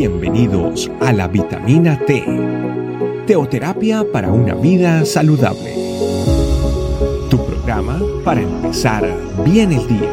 Bienvenidos 0.00 0.90
a 1.02 1.12
la 1.12 1.28
vitamina 1.28 2.02
T, 2.06 2.24
teoterapia 3.26 4.02
para 4.10 4.32
una 4.32 4.54
vida 4.54 5.04
saludable. 5.04 5.74
Tu 7.28 7.36
programa 7.44 8.00
para 8.24 8.40
empezar 8.40 9.04
bien 9.44 9.72
el 9.72 9.86
día. 9.86 10.10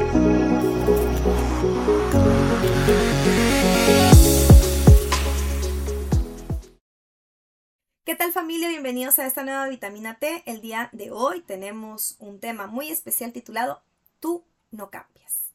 ¿Qué 8.03 8.15
tal 8.15 8.33
familia? 8.33 8.67
Bienvenidos 8.67 9.19
a 9.19 9.25
esta 9.25 9.43
nueva 9.43 9.69
vitamina 9.69 10.15
T. 10.19 10.43
El 10.45 10.59
día 10.59 10.89
de 10.91 11.11
hoy 11.11 11.39
tenemos 11.39 12.17
un 12.19 12.41
tema 12.41 12.67
muy 12.67 12.89
especial 12.89 13.31
titulado 13.31 13.81
Tú 14.19 14.43
no 14.69 14.89
cambias. 14.89 15.46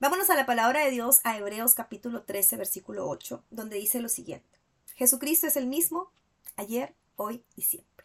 Vámonos 0.00 0.28
a 0.28 0.34
la 0.34 0.44
palabra 0.44 0.84
de 0.84 0.90
Dios 0.90 1.20
a 1.22 1.38
Hebreos 1.38 1.74
capítulo 1.74 2.24
13, 2.24 2.56
versículo 2.56 3.08
8, 3.08 3.44
donde 3.50 3.76
dice 3.76 4.00
lo 4.00 4.08
siguiente. 4.08 4.58
Jesucristo 4.96 5.46
es 5.46 5.56
el 5.56 5.66
mismo 5.66 6.10
ayer, 6.56 6.94
hoy 7.14 7.44
y 7.54 7.62
siempre. 7.62 8.04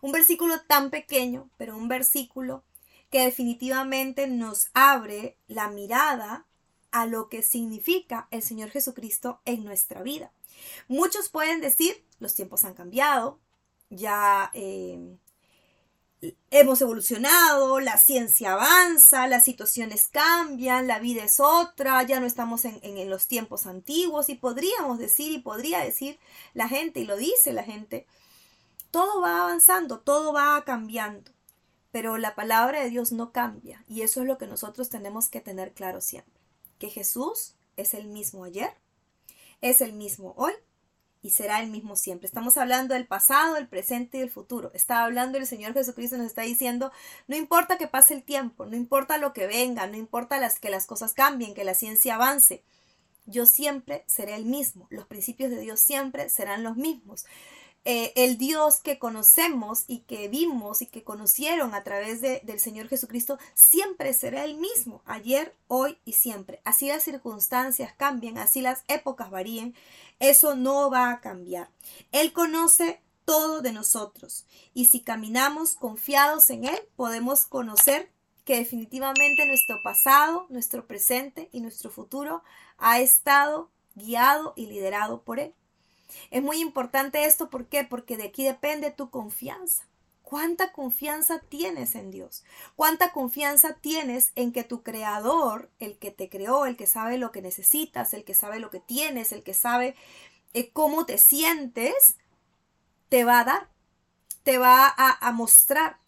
Un 0.00 0.10
versículo 0.10 0.60
tan 0.62 0.90
pequeño, 0.90 1.48
pero 1.56 1.76
un 1.76 1.86
versículo 1.86 2.64
que 3.10 3.24
definitivamente 3.24 4.26
nos 4.26 4.70
abre 4.74 5.36
la 5.46 5.68
mirada 5.68 6.46
a 6.90 7.06
lo 7.06 7.28
que 7.28 7.42
significa 7.42 8.26
el 8.32 8.42
Señor 8.42 8.70
Jesucristo 8.70 9.40
en 9.44 9.64
nuestra 9.64 10.02
vida. 10.02 10.32
Muchos 10.88 11.28
pueden 11.28 11.60
decir, 11.60 12.04
los 12.18 12.34
tiempos 12.34 12.64
han 12.64 12.74
cambiado, 12.74 13.38
ya 13.88 14.50
eh, 14.52 15.16
hemos 16.50 16.80
evolucionado, 16.82 17.80
la 17.80 17.96
ciencia 17.96 18.52
avanza, 18.52 19.26
las 19.26 19.44
situaciones 19.44 20.08
cambian, 20.08 20.86
la 20.86 20.98
vida 20.98 21.24
es 21.24 21.40
otra, 21.40 22.02
ya 22.02 22.20
no 22.20 22.26
estamos 22.26 22.64
en, 22.64 22.78
en, 22.82 23.08
los 23.08 23.26
tiempos 23.26 23.66
antiguos 23.66 24.28
y 24.28 24.34
podríamos 24.34 24.98
decir 24.98 25.32
y 25.32 25.38
podría 25.38 25.80
decir 25.80 26.18
la 26.52 26.68
gente 26.68 27.00
y 27.00 27.06
lo 27.06 27.16
dice 27.16 27.52
la 27.52 27.62
gente, 27.62 28.06
todo 28.90 29.20
va 29.20 29.42
avanzando, 29.42 30.00
todo 30.00 30.32
va 30.32 30.62
cambiando, 30.64 31.30
pero 31.90 32.18
la 32.18 32.34
palabra 32.34 32.82
de 32.82 32.90
Dios 32.90 33.12
no 33.12 33.32
cambia 33.32 33.82
y 33.88 34.02
eso 34.02 34.20
es 34.20 34.26
lo 34.26 34.36
que 34.36 34.46
nosotros 34.46 34.90
tenemos 34.90 35.28
que 35.28 35.40
tener 35.40 35.72
claro 35.72 36.00
siempre, 36.00 36.40
que 36.78 36.90
Jesús 36.90 37.54
es 37.76 37.94
el 37.94 38.08
mismo 38.08 38.44
ayer, 38.44 38.74
es 39.62 39.80
el 39.80 39.94
mismo 39.94 40.34
hoy 40.36 40.52
y 41.22 41.30
será 41.30 41.60
el 41.60 41.70
mismo 41.70 41.96
siempre. 41.96 42.26
Estamos 42.26 42.56
hablando 42.56 42.94
del 42.94 43.06
pasado, 43.06 43.56
el 43.56 43.68
presente 43.68 44.18
y 44.18 44.22
el 44.22 44.30
futuro. 44.30 44.70
Está 44.74 45.04
hablando 45.04 45.38
el 45.38 45.46
Señor 45.46 45.74
Jesucristo, 45.74 46.16
nos 46.16 46.26
está 46.26 46.42
diciendo, 46.42 46.92
no 47.28 47.36
importa 47.36 47.78
que 47.78 47.88
pase 47.88 48.14
el 48.14 48.22
tiempo, 48.22 48.66
no 48.66 48.76
importa 48.76 49.18
lo 49.18 49.32
que 49.32 49.46
venga, 49.46 49.86
no 49.86 49.96
importa 49.96 50.38
las, 50.38 50.58
que 50.58 50.70
las 50.70 50.86
cosas 50.86 51.12
cambien, 51.12 51.54
que 51.54 51.64
la 51.64 51.74
ciencia 51.74 52.14
avance. 52.14 52.62
Yo 53.26 53.46
siempre 53.46 54.02
seré 54.06 54.34
el 54.34 54.46
mismo. 54.46 54.86
Los 54.90 55.06
principios 55.06 55.50
de 55.50 55.60
Dios 55.60 55.80
siempre 55.80 56.28
serán 56.30 56.62
los 56.62 56.76
mismos. 56.76 57.26
Eh, 57.86 58.12
el 58.14 58.36
Dios 58.36 58.80
que 58.80 58.98
conocemos 58.98 59.84
y 59.86 60.00
que 60.00 60.28
vimos 60.28 60.82
y 60.82 60.86
que 60.86 61.02
conocieron 61.02 61.74
a 61.74 61.82
través 61.82 62.20
de, 62.20 62.40
del 62.44 62.60
Señor 62.60 62.88
Jesucristo 62.88 63.38
siempre 63.54 64.12
será 64.12 64.44
el 64.44 64.56
mismo, 64.56 65.02
ayer, 65.06 65.56
hoy 65.66 65.98
y 66.04 66.12
siempre. 66.12 66.60
Así 66.64 66.88
las 66.88 67.02
circunstancias 67.02 67.94
cambien, 67.96 68.36
así 68.36 68.60
las 68.60 68.84
épocas 68.86 69.30
varíen, 69.30 69.74
eso 70.18 70.56
no 70.56 70.90
va 70.90 71.10
a 71.10 71.20
cambiar. 71.20 71.70
Él 72.12 72.34
conoce 72.34 73.00
todo 73.24 73.62
de 73.62 73.72
nosotros 73.72 74.44
y 74.74 74.86
si 74.86 75.00
caminamos 75.00 75.74
confiados 75.74 76.50
en 76.50 76.66
Él, 76.66 76.78
podemos 76.96 77.46
conocer 77.46 78.12
que 78.44 78.56
definitivamente 78.56 79.46
nuestro 79.46 79.80
pasado, 79.82 80.46
nuestro 80.50 80.86
presente 80.86 81.48
y 81.52 81.60
nuestro 81.60 81.90
futuro 81.90 82.42
ha 82.76 83.00
estado 83.00 83.70
guiado 83.94 84.52
y 84.56 84.66
liderado 84.66 85.22
por 85.22 85.40
Él. 85.40 85.54
Es 86.30 86.42
muy 86.42 86.60
importante 86.60 87.24
esto, 87.24 87.50
¿por 87.50 87.66
qué? 87.66 87.84
Porque 87.84 88.16
de 88.16 88.24
aquí 88.24 88.44
depende 88.44 88.90
tu 88.90 89.10
confianza. 89.10 89.84
¿Cuánta 90.30 90.70
confianza 90.70 91.40
tienes 91.40 91.96
en 91.96 92.12
Dios? 92.12 92.44
¿Cuánta 92.76 93.10
confianza 93.10 93.74
tienes 93.80 94.30
en 94.36 94.52
que 94.52 94.62
tu 94.62 94.84
creador, 94.84 95.70
el 95.80 95.98
que 95.98 96.12
te 96.12 96.28
creó, 96.28 96.66
el 96.66 96.76
que 96.76 96.86
sabe 96.86 97.18
lo 97.18 97.32
que 97.32 97.42
necesitas, 97.42 98.14
el 98.14 98.22
que 98.22 98.34
sabe 98.34 98.60
lo 98.60 98.70
que 98.70 98.78
tienes, 98.78 99.32
el 99.32 99.42
que 99.42 99.54
sabe 99.54 99.96
eh, 100.54 100.70
cómo 100.70 101.04
te 101.04 101.18
sientes, 101.18 102.16
te 103.08 103.24
va 103.24 103.40
a 103.40 103.44
dar, 103.44 103.68
te 104.44 104.58
va 104.58 104.86
a, 104.86 105.26
a 105.26 105.32
mostrar? 105.32 105.98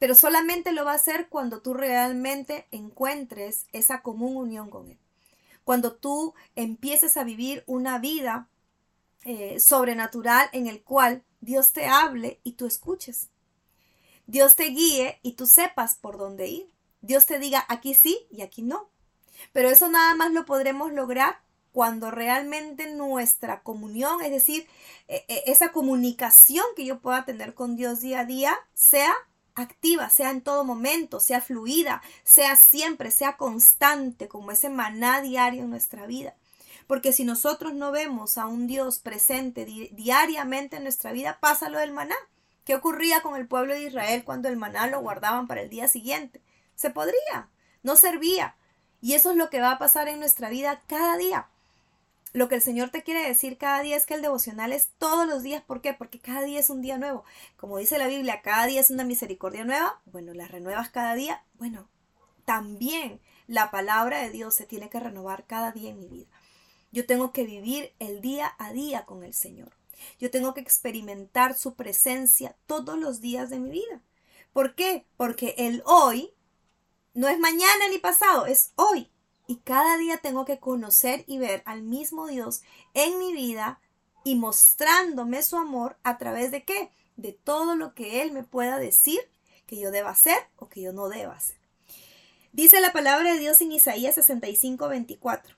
Pero 0.00 0.16
solamente 0.16 0.72
lo 0.72 0.84
va 0.84 0.92
a 0.92 0.96
hacer 0.96 1.28
cuando 1.28 1.62
tú 1.62 1.72
realmente 1.72 2.66
encuentres 2.72 3.66
esa 3.72 4.02
común 4.02 4.36
unión 4.36 4.70
con 4.70 4.90
Él. 4.90 4.98
Cuando 5.62 5.94
tú 5.94 6.34
empieces 6.56 7.16
a 7.16 7.22
vivir 7.22 7.62
una 7.68 8.00
vida 8.00 8.48
eh, 9.24 9.60
sobrenatural 9.60 10.48
en 10.52 10.66
el 10.66 10.82
cual 10.82 11.24
Dios 11.40 11.72
te 11.72 11.86
hable 11.86 12.40
y 12.42 12.52
tú 12.52 12.66
escuches. 12.66 13.28
Dios 14.26 14.56
te 14.56 14.64
guíe 14.64 15.20
y 15.22 15.32
tú 15.32 15.46
sepas 15.46 15.96
por 15.96 16.18
dónde 16.18 16.48
ir. 16.48 16.70
Dios 17.00 17.26
te 17.26 17.38
diga 17.38 17.64
aquí 17.68 17.94
sí 17.94 18.26
y 18.30 18.42
aquí 18.42 18.62
no. 18.62 18.90
Pero 19.52 19.68
eso 19.68 19.88
nada 19.88 20.14
más 20.14 20.32
lo 20.32 20.44
podremos 20.44 20.92
lograr 20.92 21.40
cuando 21.72 22.10
realmente 22.10 22.90
nuestra 22.94 23.62
comunión, 23.62 24.22
es 24.22 24.30
decir, 24.30 24.66
e, 25.08 25.24
e, 25.28 25.42
esa 25.46 25.72
comunicación 25.72 26.64
que 26.74 26.86
yo 26.86 27.00
pueda 27.00 27.26
tener 27.26 27.52
con 27.52 27.76
Dios 27.76 28.00
día 28.00 28.20
a 28.20 28.24
día, 28.24 28.58
sea 28.72 29.14
activa, 29.54 30.08
sea 30.08 30.30
en 30.30 30.40
todo 30.40 30.64
momento, 30.64 31.20
sea 31.20 31.40
fluida, 31.40 32.02
sea 32.24 32.56
siempre, 32.56 33.10
sea 33.10 33.36
constante, 33.36 34.26
como 34.26 34.52
ese 34.52 34.70
maná 34.70 35.20
diario 35.20 35.64
en 35.64 35.70
nuestra 35.70 36.06
vida. 36.06 36.34
Porque 36.86 37.12
si 37.12 37.24
nosotros 37.24 37.74
no 37.74 37.90
vemos 37.90 38.38
a 38.38 38.46
un 38.46 38.66
Dios 38.66 38.98
presente 38.98 39.64
diariamente 39.64 40.76
en 40.76 40.84
nuestra 40.84 41.12
vida, 41.12 41.38
pasa 41.40 41.68
lo 41.68 41.78
del 41.78 41.92
maná. 41.92 42.16
¿Qué 42.64 42.74
ocurría 42.74 43.20
con 43.22 43.36
el 43.36 43.46
pueblo 43.46 43.74
de 43.74 43.84
Israel 43.84 44.24
cuando 44.24 44.48
el 44.48 44.56
maná 44.56 44.86
lo 44.86 45.00
guardaban 45.00 45.46
para 45.46 45.62
el 45.62 45.68
día 45.68 45.88
siguiente? 45.88 46.40
Se 46.74 46.90
podría, 46.90 47.48
no 47.82 47.96
servía. 47.96 48.56
Y 49.00 49.14
eso 49.14 49.30
es 49.30 49.36
lo 49.36 49.50
que 49.50 49.60
va 49.60 49.72
a 49.72 49.78
pasar 49.78 50.08
en 50.08 50.18
nuestra 50.18 50.48
vida 50.48 50.82
cada 50.86 51.16
día. 51.16 51.48
Lo 52.32 52.48
que 52.48 52.56
el 52.56 52.62
Señor 52.62 52.90
te 52.90 53.02
quiere 53.02 53.26
decir 53.26 53.56
cada 53.56 53.80
día 53.80 53.96
es 53.96 54.04
que 54.04 54.14
el 54.14 54.22
devocional 54.22 54.72
es 54.72 54.90
todos 54.98 55.26
los 55.26 55.42
días. 55.42 55.62
¿Por 55.62 55.80
qué? 55.80 55.94
Porque 55.94 56.18
cada 56.18 56.42
día 56.42 56.60
es 56.60 56.68
un 56.68 56.82
día 56.82 56.98
nuevo. 56.98 57.24
Como 57.56 57.78
dice 57.78 57.98
la 57.98 58.08
Biblia, 58.08 58.42
cada 58.42 58.66
día 58.66 58.80
es 58.80 58.90
una 58.90 59.04
misericordia 59.04 59.64
nueva. 59.64 60.00
Bueno, 60.04 60.34
la 60.34 60.46
renuevas 60.46 60.90
cada 60.90 61.14
día. 61.14 61.42
Bueno, 61.54 61.88
también 62.44 63.20
la 63.46 63.70
palabra 63.70 64.22
de 64.22 64.30
Dios 64.30 64.54
se 64.54 64.66
tiene 64.66 64.90
que 64.90 65.00
renovar 65.00 65.46
cada 65.46 65.72
día 65.72 65.90
en 65.90 66.00
mi 66.00 66.08
vida. 66.08 66.26
Yo 66.92 67.06
tengo 67.06 67.32
que 67.32 67.44
vivir 67.44 67.92
el 67.98 68.20
día 68.20 68.54
a 68.58 68.72
día 68.72 69.04
con 69.04 69.22
el 69.22 69.34
Señor. 69.34 69.76
Yo 70.18 70.30
tengo 70.30 70.54
que 70.54 70.60
experimentar 70.60 71.56
su 71.56 71.74
presencia 71.74 72.56
todos 72.66 72.98
los 72.98 73.20
días 73.20 73.50
de 73.50 73.58
mi 73.58 73.70
vida. 73.70 74.02
¿Por 74.52 74.74
qué? 74.74 75.06
Porque 75.16 75.54
el 75.58 75.82
hoy 75.84 76.32
no 77.14 77.28
es 77.28 77.38
mañana 77.38 77.88
ni 77.90 77.98
pasado, 77.98 78.46
es 78.46 78.72
hoy. 78.76 79.10
Y 79.46 79.56
cada 79.56 79.96
día 79.96 80.18
tengo 80.18 80.44
que 80.44 80.58
conocer 80.58 81.24
y 81.26 81.38
ver 81.38 81.62
al 81.66 81.82
mismo 81.82 82.26
Dios 82.26 82.62
en 82.94 83.18
mi 83.18 83.32
vida 83.32 83.80
y 84.24 84.34
mostrándome 84.34 85.42
su 85.42 85.56
amor 85.56 85.98
a 86.02 86.18
través 86.18 86.50
de 86.50 86.64
qué? 86.64 86.90
De 87.16 87.32
todo 87.32 87.76
lo 87.76 87.94
que 87.94 88.22
Él 88.22 88.32
me 88.32 88.42
pueda 88.42 88.78
decir 88.78 89.20
que 89.66 89.78
yo 89.78 89.90
deba 89.90 90.10
hacer 90.10 90.38
o 90.56 90.68
que 90.68 90.82
yo 90.82 90.92
no 90.92 91.08
deba 91.08 91.34
hacer. 91.34 91.56
Dice 92.52 92.80
la 92.80 92.92
palabra 92.92 93.34
de 93.34 93.38
Dios 93.38 93.60
en 93.60 93.72
Isaías 93.72 94.14
65, 94.14 94.88
24. 94.88 95.56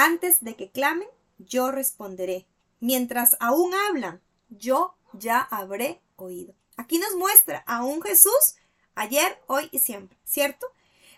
Antes 0.00 0.44
de 0.44 0.54
que 0.54 0.70
clamen, 0.70 1.08
yo 1.38 1.72
responderé. 1.72 2.46
Mientras 2.78 3.36
aún 3.40 3.74
hablan, 3.74 4.22
yo 4.48 4.94
ya 5.12 5.40
habré 5.40 6.00
oído. 6.14 6.54
Aquí 6.76 7.00
nos 7.00 7.16
muestra 7.16 7.64
a 7.66 7.82
un 7.82 8.00
Jesús 8.00 8.54
ayer, 8.94 9.42
hoy 9.48 9.68
y 9.72 9.80
siempre, 9.80 10.16
¿cierto? 10.22 10.68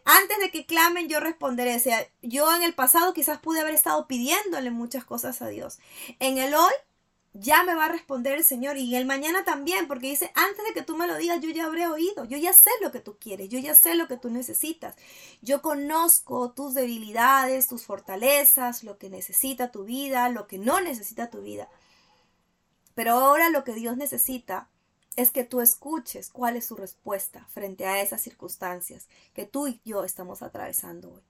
Antes 0.06 0.38
de 0.38 0.50
que 0.50 0.64
clamen, 0.64 1.10
yo 1.10 1.20
responderé. 1.20 1.76
O 1.76 1.78
sea, 1.78 2.08
yo 2.22 2.50
en 2.56 2.62
el 2.62 2.72
pasado 2.72 3.12
quizás 3.12 3.38
pude 3.38 3.60
haber 3.60 3.74
estado 3.74 4.06
pidiéndole 4.06 4.70
muchas 4.70 5.04
cosas 5.04 5.42
a 5.42 5.48
Dios. 5.48 5.78
En 6.18 6.38
el 6.38 6.54
hoy, 6.54 6.72
ya 7.32 7.62
me 7.62 7.74
va 7.74 7.86
a 7.86 7.92
responder 7.92 8.34
el 8.38 8.44
Señor 8.44 8.76
y 8.76 8.96
el 8.96 9.06
mañana 9.06 9.44
también, 9.44 9.86
porque 9.86 10.08
dice, 10.08 10.32
antes 10.34 10.64
de 10.64 10.74
que 10.74 10.82
tú 10.82 10.96
me 10.96 11.06
lo 11.06 11.16
digas, 11.16 11.40
yo 11.40 11.50
ya 11.50 11.66
habré 11.66 11.86
oído, 11.86 12.24
yo 12.24 12.36
ya 12.36 12.52
sé 12.52 12.70
lo 12.82 12.90
que 12.90 13.00
tú 13.00 13.16
quieres, 13.18 13.48
yo 13.48 13.58
ya 13.58 13.74
sé 13.74 13.94
lo 13.94 14.08
que 14.08 14.16
tú 14.16 14.30
necesitas, 14.30 14.96
yo 15.40 15.62
conozco 15.62 16.50
tus 16.50 16.74
debilidades, 16.74 17.68
tus 17.68 17.84
fortalezas, 17.84 18.82
lo 18.82 18.98
que 18.98 19.10
necesita 19.10 19.70
tu 19.70 19.84
vida, 19.84 20.28
lo 20.28 20.48
que 20.48 20.58
no 20.58 20.80
necesita 20.80 21.30
tu 21.30 21.42
vida. 21.42 21.68
Pero 22.94 23.12
ahora 23.12 23.48
lo 23.48 23.62
que 23.62 23.74
Dios 23.74 23.96
necesita 23.96 24.68
es 25.16 25.30
que 25.30 25.44
tú 25.44 25.60
escuches 25.60 26.30
cuál 26.30 26.56
es 26.56 26.66
su 26.66 26.76
respuesta 26.76 27.46
frente 27.48 27.86
a 27.86 28.00
esas 28.00 28.20
circunstancias 28.22 29.08
que 29.34 29.46
tú 29.46 29.68
y 29.68 29.80
yo 29.84 30.04
estamos 30.04 30.42
atravesando 30.42 31.12
hoy. 31.12 31.22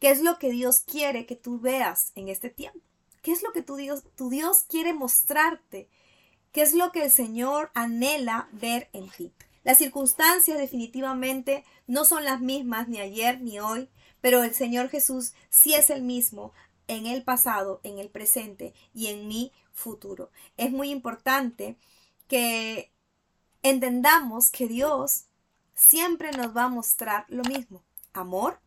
¿Qué 0.00 0.10
es 0.10 0.22
lo 0.22 0.38
que 0.38 0.50
Dios 0.50 0.80
quiere 0.80 1.26
que 1.26 1.36
tú 1.36 1.60
veas 1.60 2.12
en 2.14 2.28
este 2.28 2.50
tiempo? 2.50 2.89
¿Qué 3.22 3.32
es 3.32 3.42
lo 3.42 3.52
que 3.52 3.62
tu 3.62 3.76
Dios, 3.76 4.04
tu 4.16 4.30
Dios 4.30 4.64
quiere 4.68 4.92
mostrarte? 4.92 5.88
¿Qué 6.52 6.62
es 6.62 6.74
lo 6.74 6.90
que 6.90 7.04
el 7.04 7.10
Señor 7.10 7.70
anhela 7.74 8.48
ver 8.52 8.88
en 8.92 9.08
ti? 9.10 9.32
Las 9.62 9.78
circunstancias 9.78 10.58
definitivamente 10.58 11.64
no 11.86 12.04
son 12.04 12.24
las 12.24 12.40
mismas 12.40 12.88
ni 12.88 12.98
ayer 12.98 13.40
ni 13.40 13.60
hoy, 13.60 13.88
pero 14.20 14.42
el 14.42 14.54
Señor 14.54 14.88
Jesús 14.88 15.34
sí 15.50 15.74
es 15.74 15.90
el 15.90 16.02
mismo 16.02 16.52
en 16.88 17.06
el 17.06 17.22
pasado, 17.22 17.80
en 17.84 17.98
el 17.98 18.08
presente 18.08 18.74
y 18.94 19.08
en 19.08 19.28
mi 19.28 19.52
futuro. 19.72 20.30
Es 20.56 20.72
muy 20.72 20.90
importante 20.90 21.76
que 22.26 22.90
entendamos 23.62 24.50
que 24.50 24.66
Dios 24.66 25.26
siempre 25.74 26.32
nos 26.32 26.56
va 26.56 26.64
a 26.64 26.68
mostrar 26.68 27.26
lo 27.28 27.42
mismo. 27.44 27.84
Amor, 28.12 28.60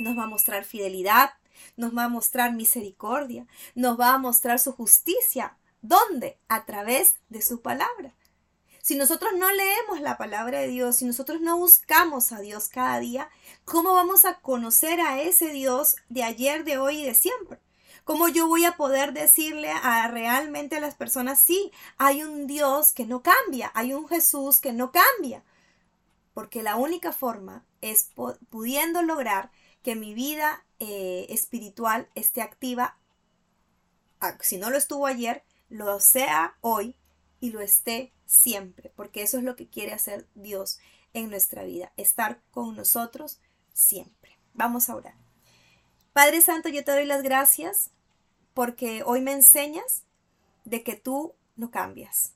nos 0.00 0.16
va 0.16 0.24
a 0.24 0.28
mostrar 0.28 0.64
fidelidad, 0.64 1.30
nos 1.76 1.96
va 1.96 2.04
a 2.04 2.08
mostrar 2.08 2.52
misericordia, 2.52 3.46
nos 3.74 3.98
va 3.98 4.14
a 4.14 4.18
mostrar 4.18 4.58
su 4.58 4.72
justicia. 4.72 5.56
¿Dónde? 5.80 6.38
A 6.48 6.64
través 6.64 7.16
de 7.28 7.40
su 7.42 7.60
palabra. 7.60 8.14
Si 8.88 8.96
nosotros 8.96 9.32
no 9.36 9.52
leemos 9.52 10.00
la 10.00 10.16
palabra 10.16 10.60
de 10.60 10.68
Dios, 10.68 10.96
si 10.96 11.04
nosotros 11.04 11.42
no 11.42 11.58
buscamos 11.58 12.32
a 12.32 12.40
Dios 12.40 12.68
cada 12.68 12.98
día, 13.00 13.28
¿cómo 13.66 13.92
vamos 13.92 14.24
a 14.24 14.40
conocer 14.40 15.00
a 15.00 15.20
ese 15.20 15.50
Dios 15.50 15.96
de 16.08 16.24
ayer, 16.24 16.64
de 16.64 16.78
hoy 16.78 17.02
y 17.02 17.04
de 17.04 17.14
siempre? 17.14 17.60
¿Cómo 18.04 18.28
yo 18.28 18.48
voy 18.48 18.64
a 18.64 18.78
poder 18.78 19.12
decirle 19.12 19.70
a 19.70 20.08
realmente 20.08 20.76
a 20.76 20.80
las 20.80 20.94
personas, 20.94 21.38
sí, 21.38 21.70
hay 21.98 22.22
un 22.22 22.46
Dios 22.46 22.94
que 22.94 23.04
no 23.04 23.22
cambia, 23.22 23.70
hay 23.74 23.92
un 23.92 24.08
Jesús 24.08 24.60
que 24.60 24.72
no 24.72 24.90
cambia? 24.90 25.44
Porque 26.32 26.62
la 26.62 26.76
única 26.76 27.12
forma 27.12 27.66
es 27.82 28.10
pudiendo 28.48 29.02
lograr 29.02 29.50
que 29.82 29.94
mi 29.94 30.14
vida 30.14 30.64
eh, 30.78 31.26
espiritual 31.30 32.08
esté 32.14 32.42
activa, 32.42 32.98
si 34.40 34.58
no 34.58 34.70
lo 34.70 34.76
estuvo 34.76 35.06
ayer, 35.06 35.44
lo 35.68 36.00
sea 36.00 36.56
hoy 36.60 36.96
y 37.40 37.50
lo 37.50 37.60
esté 37.60 38.12
siempre, 38.26 38.92
porque 38.96 39.22
eso 39.22 39.38
es 39.38 39.44
lo 39.44 39.56
que 39.56 39.68
quiere 39.68 39.92
hacer 39.92 40.26
Dios 40.34 40.78
en 41.14 41.30
nuestra 41.30 41.64
vida, 41.64 41.92
estar 41.96 42.40
con 42.50 42.76
nosotros 42.76 43.40
siempre. 43.72 44.38
Vamos 44.54 44.88
a 44.88 44.96
orar. 44.96 45.14
Padre 46.12 46.40
Santo, 46.40 46.68
yo 46.68 46.84
te 46.84 46.92
doy 46.92 47.06
las 47.06 47.22
gracias 47.22 47.90
porque 48.54 49.02
hoy 49.04 49.20
me 49.20 49.32
enseñas 49.32 50.02
de 50.64 50.82
que 50.82 50.96
tú 50.96 51.34
no 51.56 51.70
cambias. 51.70 52.32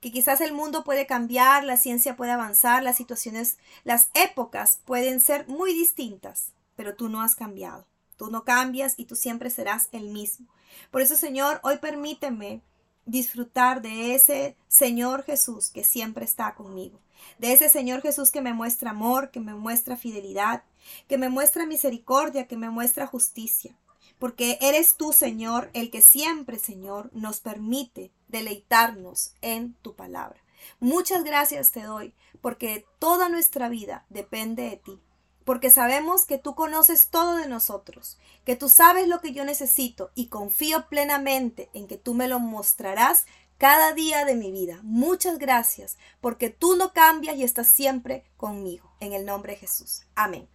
Que 0.00 0.10
quizás 0.10 0.40
el 0.40 0.52
mundo 0.52 0.84
puede 0.84 1.06
cambiar, 1.06 1.64
la 1.64 1.76
ciencia 1.76 2.16
puede 2.16 2.32
avanzar, 2.32 2.82
las 2.82 2.96
situaciones, 2.96 3.58
las 3.84 4.10
épocas 4.14 4.80
pueden 4.84 5.20
ser 5.20 5.46
muy 5.48 5.72
distintas, 5.72 6.52
pero 6.76 6.94
tú 6.94 7.08
no 7.08 7.22
has 7.22 7.34
cambiado. 7.34 7.86
Tú 8.16 8.30
no 8.30 8.44
cambias 8.44 8.94
y 8.96 9.04
tú 9.04 9.16
siempre 9.16 9.50
serás 9.50 9.88
el 9.92 10.08
mismo. 10.08 10.46
Por 10.90 11.02
eso, 11.02 11.16
Señor, 11.16 11.60
hoy 11.62 11.78
permíteme 11.78 12.62
disfrutar 13.04 13.82
de 13.82 14.14
ese 14.14 14.56
Señor 14.68 15.24
Jesús 15.24 15.70
que 15.70 15.84
siempre 15.84 16.24
está 16.24 16.54
conmigo, 16.54 16.98
de 17.38 17.52
ese 17.52 17.68
Señor 17.68 18.02
Jesús 18.02 18.30
que 18.30 18.40
me 18.40 18.52
muestra 18.52 18.90
amor, 18.90 19.30
que 19.30 19.40
me 19.40 19.54
muestra 19.54 19.96
fidelidad, 19.96 20.64
que 21.08 21.18
me 21.18 21.28
muestra 21.28 21.66
misericordia, 21.66 22.46
que 22.46 22.56
me 22.56 22.68
muestra 22.68 23.06
justicia, 23.06 23.76
porque 24.18 24.58
eres 24.60 24.96
tú, 24.96 25.12
Señor, 25.12 25.70
el 25.72 25.90
que 25.90 26.00
siempre, 26.00 26.58
Señor, 26.58 27.10
nos 27.12 27.40
permite 27.40 28.10
deleitarnos 28.28 29.34
en 29.40 29.74
tu 29.82 29.94
palabra. 29.94 30.40
Muchas 30.80 31.22
gracias 31.22 31.70
te 31.70 31.82
doy, 31.82 32.12
porque 32.40 32.86
toda 32.98 33.28
nuestra 33.28 33.68
vida 33.68 34.04
depende 34.08 34.64
de 34.64 34.76
ti 34.78 35.00
porque 35.46 35.70
sabemos 35.70 36.26
que 36.26 36.38
tú 36.38 36.56
conoces 36.56 37.08
todo 37.08 37.36
de 37.36 37.46
nosotros, 37.46 38.18
que 38.44 38.56
tú 38.56 38.68
sabes 38.68 39.06
lo 39.06 39.20
que 39.20 39.32
yo 39.32 39.44
necesito 39.44 40.10
y 40.16 40.26
confío 40.26 40.88
plenamente 40.88 41.70
en 41.72 41.86
que 41.86 41.96
tú 41.96 42.14
me 42.14 42.26
lo 42.26 42.40
mostrarás 42.40 43.26
cada 43.56 43.94
día 43.94 44.24
de 44.24 44.34
mi 44.34 44.50
vida. 44.50 44.80
Muchas 44.82 45.38
gracias, 45.38 45.98
porque 46.20 46.50
tú 46.50 46.74
no 46.76 46.92
cambias 46.92 47.36
y 47.36 47.44
estás 47.44 47.68
siempre 47.68 48.24
conmigo. 48.36 48.90
En 48.98 49.12
el 49.12 49.24
nombre 49.24 49.52
de 49.52 49.60
Jesús. 49.60 50.02
Amén. 50.16 50.48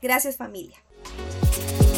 Gracias 0.00 0.38
familia. 0.38 0.78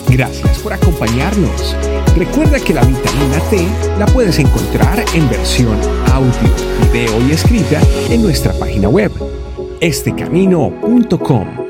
Gracias 0.08 0.58
por 0.58 0.72
acompañarnos. 0.72 1.76
Recuerda 2.16 2.58
que 2.58 2.74
la 2.74 2.82
vitamina 2.82 3.38
T 3.48 3.68
la 3.96 4.06
puedes 4.06 4.40
encontrar 4.40 5.04
en 5.14 5.30
versión 5.30 5.80
audio, 6.10 6.52
video 6.82 7.28
y 7.28 7.30
escrita 7.30 7.80
en 8.10 8.22
nuestra 8.22 8.52
página 8.54 8.88
web, 8.88 9.12
estecamino.com. 9.80 11.69